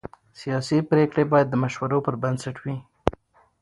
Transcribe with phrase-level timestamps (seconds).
[0.41, 2.77] سیاسي پرېکړې باید د مشورو پر بنسټ وي